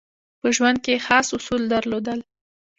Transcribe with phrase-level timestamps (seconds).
[0.39, 2.19] په ژوند کې یې خاص اصول درلودل.